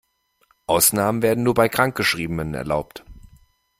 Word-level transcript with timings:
Ausnahmen 0.65 1.21
werden 1.21 1.43
nur 1.43 1.53
bei 1.53 1.69
Krankgeschriebenen 1.69 2.55
erlaubt. 2.55 3.05